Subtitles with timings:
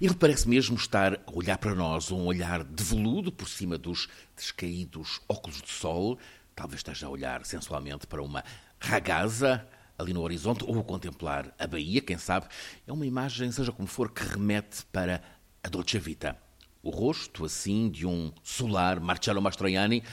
[0.00, 4.08] Ele parece mesmo estar a olhar para nós, um olhar de veludo por cima dos
[4.36, 6.18] descaídos óculos de sol.
[6.54, 8.44] Talvez esteja a olhar sensualmente para uma
[8.78, 9.66] ragazza
[9.98, 12.46] ali no horizonte, ou a contemplar a Bahia, quem sabe.
[12.86, 15.20] É uma imagem, seja como for, que remete para
[15.62, 16.38] a Dolce Vita.
[16.80, 20.04] O rosto, assim, de um solar Marcello Mastroianni,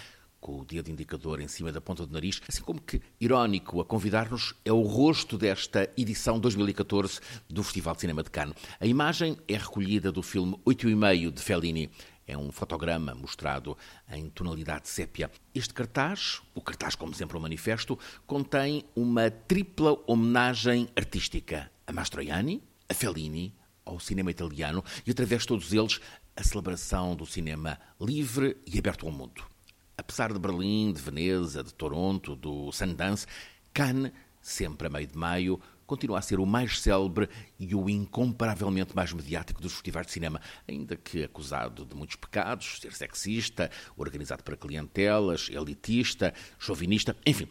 [0.45, 3.85] com o dedo indicador em cima da ponta do nariz, assim como que irónico a
[3.85, 7.19] convidar-nos é o rosto desta edição 2014
[7.49, 8.53] do Festival de Cinema de Cannes.
[8.79, 11.89] A imagem é recolhida do filme Oito e meio de Fellini.
[12.27, 13.75] É um fotograma mostrado
[14.11, 15.31] em tonalidade sépia.
[15.51, 22.61] Este cartaz, o cartaz como sempre o manifesto, contém uma tripla homenagem artística a Mastroianni,
[22.87, 23.51] a Fellini,
[23.83, 25.99] ao cinema italiano e, através de todos eles,
[26.35, 29.54] a celebração do cinema livre e aberto ao mundo.
[29.97, 33.25] Apesar de Berlim, de Veneza, de Toronto, do Sundance,
[33.73, 38.95] Cannes, sempre a meio de maio, continua a ser o mais célebre e o incomparavelmente
[38.95, 44.43] mais mediático dos festivais de cinema, ainda que acusado de muitos pecados, ser sexista, organizado
[44.43, 47.47] para clientelas, elitista, chauvinista, enfim,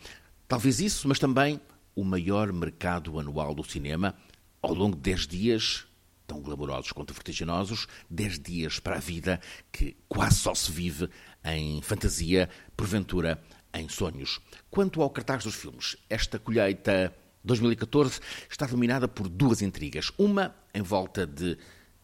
[0.48, 1.60] talvez isso, mas também
[1.94, 4.14] o maior mercado anual do cinema,
[4.60, 5.86] ao longo de 10 dias,
[6.26, 9.40] tão glamourosos quanto vertiginosos, 10 dias para a vida
[9.70, 11.08] que quase só se vive
[11.44, 13.42] em fantasia, porventura
[13.72, 14.40] em sonhos.
[14.70, 17.14] Quanto ao cartaz dos filmes, esta colheita
[17.44, 20.10] 2014 está dominada por duas intrigas.
[20.16, 21.58] Uma em volta de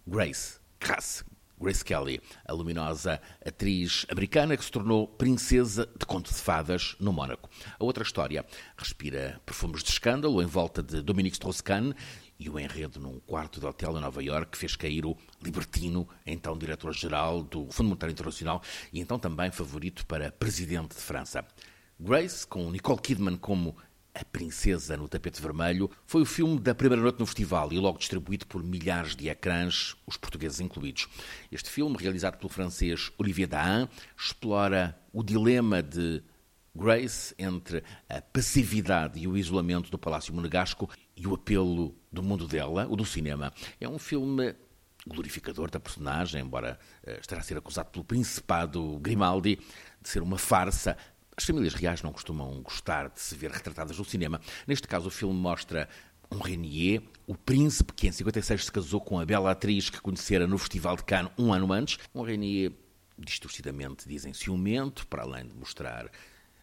[0.06, 1.24] Grace Cass,
[1.60, 7.12] Grace Kelly, a luminosa atriz americana que se tornou princesa de conto de fadas no
[7.12, 7.50] Mónaco.
[7.78, 8.44] A outra história
[8.76, 11.94] respira perfumes de escândalo em volta de Dominique Strauss-Kahn
[12.40, 16.56] e o enredo num quarto de hotel em Nova Iorque fez cair o libertino, então
[16.56, 21.44] diretor-geral do Fundo Monetário Internacional e então também favorito para presidente de França.
[21.98, 23.76] Grace, com Nicole Kidman como
[24.14, 27.98] a Princesa no Tapete Vermelho, foi o filme da primeira noite no festival e logo
[27.98, 31.08] distribuído por milhares de ecrãs, os portugueses incluídos.
[31.52, 36.22] Este filme, realizado pelo francês Olivier Dahan, explora o dilema de
[36.74, 42.46] Grace entre a passividade e o isolamento do Palácio Monegasco e o apelo do mundo
[42.46, 43.52] dela, o do cinema.
[43.80, 44.54] É um filme
[45.06, 49.58] glorificador da personagem, embora uh, estará a ser acusado pelo Principado Grimaldi
[50.00, 50.96] de ser uma farsa.
[51.36, 54.40] As famílias reais não costumam gostar de se ver retratadas no cinema.
[54.66, 55.88] Neste caso, o filme mostra
[56.30, 60.46] um Renier, o príncipe que em 56 se casou com a bela atriz que conhecera
[60.46, 61.98] no Festival de Cannes um ano antes.
[62.14, 62.72] Um Renier
[63.18, 66.10] distorcidamente dizem ciumento, para além de mostrar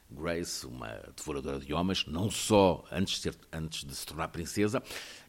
[0.09, 4.81] Grace, uma devoradora de homens, não só antes de, ser, antes de se tornar princesa.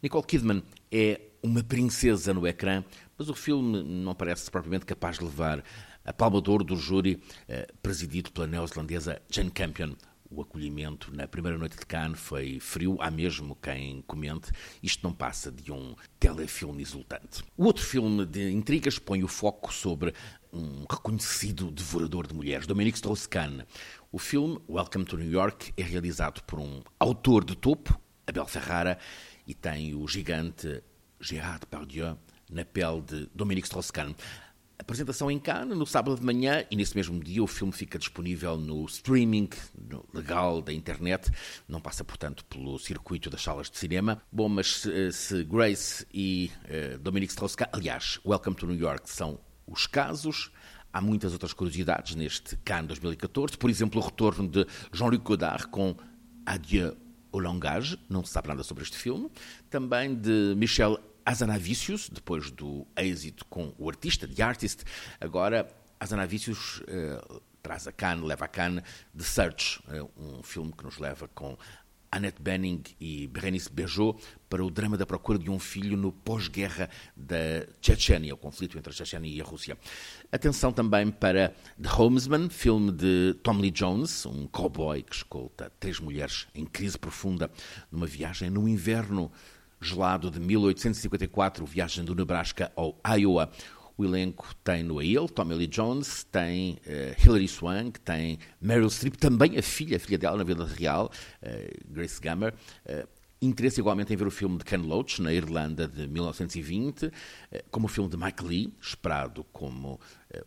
[0.03, 2.84] Nicole Kidman é uma princesa no ecrã,
[3.17, 5.65] mas o filme não parece propriamente capaz de levar
[6.05, 9.94] a palma de ouro do júri eh, presidido pela neozelandesa Jane Campion.
[10.31, 14.53] O acolhimento na primeira noite de Cannes foi frio, há mesmo quem comente.
[14.83, 17.43] Isto não passa de um telefilme exultante.
[17.56, 20.12] O outro filme de intrigas põe o foco sobre
[20.53, 23.64] um reconhecido devorador de mulheres, Dominique Strauss-Kahn.
[24.10, 28.98] O filme, Welcome to New York, é realizado por um autor de topo, Abel Ferrara,
[29.47, 30.82] e tem o gigante
[31.20, 32.19] Gérard Depardieu
[32.50, 34.14] na pele de Dominique Strauss-Kahn.
[34.78, 38.56] Apresentação em Cannes no sábado de manhã e nesse mesmo dia o filme fica disponível
[38.56, 39.48] no streaming
[40.14, 41.32] legal da internet.
[41.66, 44.22] Não passa, portanto, pelo circuito das salas de cinema.
[44.31, 46.53] Bom, mas se, se Grace e
[46.94, 49.41] uh, Dominique Strauss-Kahn, aliás, Welcome to New York são
[49.71, 50.51] os casos,
[50.91, 55.95] Há muitas outras curiosidades neste Cannes 2014, por exemplo, o retorno de Jean-Luc Godard com
[56.47, 56.97] Adieu
[57.31, 59.31] au langage, não se sabe nada sobre este filme,
[59.69, 64.84] também de Michel Azanavicius, depois do êxito com o artista, The Artist,
[65.21, 65.69] agora
[66.00, 68.83] Azanavicius uh, traz a Cannes, leva a Cannes
[69.15, 71.59] The Search, uh, um filme que nos leva com
[72.10, 74.16] Annette Bening e Berenice Bejo
[74.48, 78.91] para o drama da procura de um filho no pós-guerra da Chechênia, o conflito entre
[78.91, 79.76] a Chechênia e a Rússia.
[80.32, 86.00] Atenção também para The Homesman, filme de Tom Lee Jones, um cowboy que escolta três
[86.00, 87.50] mulheres em crise profunda
[87.91, 89.30] numa viagem no inverno
[89.80, 93.50] gelado de 1854, viagem do Nebraska ao Iowa.
[93.98, 99.17] O elenco tem no ele Tommy Lee Jones, tem uh, Hilary Swank, tem Meryl Streep,
[99.17, 101.11] também a filha, a filha dela na vida real,
[101.43, 102.55] uh, Grace Gummer.
[102.87, 107.11] Uh, interesse igualmente em ver o filme de Ken Loach, na Irlanda de 1920,
[107.70, 110.00] como o filme de Mike Lee, esperado como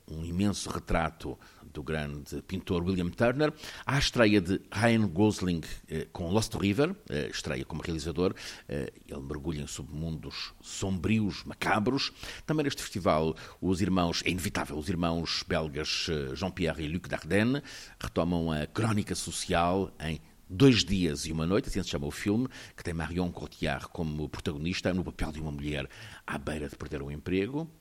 [0.08, 1.38] um imenso retrato
[1.74, 3.54] do grande pintor William Turner,
[3.86, 8.36] à estreia de Ryan Gosling eh, com Lost River, eh, estreia como realizador,
[8.68, 12.12] eh, ele mergulha em submundos sombrios, macabros.
[12.46, 17.62] Também neste festival, os irmãos, é inevitável, os irmãos belgas Jean-Pierre e Luc Dardenne
[18.00, 20.20] retomam a crónica social em
[20.54, 22.46] Dois Dias e Uma Noite, assim se chama o filme,
[22.76, 25.90] que tem Marion Cotillard como protagonista no papel de uma mulher
[26.28, 27.72] à beira de perder o emprego,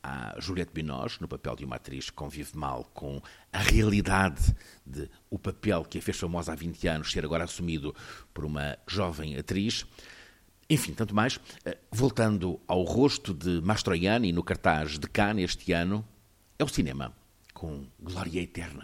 [0.00, 3.20] Há Juliette Binoche, no papel de uma atriz que convive mal com
[3.52, 4.54] a realidade
[4.86, 7.92] de o papel que a fez famosa há 20 anos ser agora assumido
[8.32, 9.84] por uma jovem atriz.
[10.70, 11.38] Enfim, tanto mais.
[11.64, 16.06] Eh, voltando ao rosto de Mastroianni no cartaz de Cannes este ano,
[16.56, 17.12] é o cinema
[17.52, 18.78] com glória eterna.